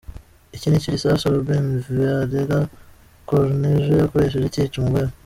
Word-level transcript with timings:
Iki 0.55 0.67
nicyo 0.67 0.89
gisasu 0.95 1.33
Ruben 1.33 1.65
Valera 1.85 2.59
Cornejo 3.27 3.93
yakoresheje 3.95 4.53
cyica 4.53 4.77
umugore 4.79 5.05
we. 5.07 5.11